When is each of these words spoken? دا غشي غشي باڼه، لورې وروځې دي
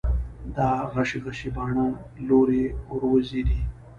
دا 0.55 0.69
غشي 0.93 1.19
غشي 1.25 1.49
باڼه، 1.55 1.87
لورې 2.27 2.63
وروځې 2.93 3.41
دي 3.49 3.61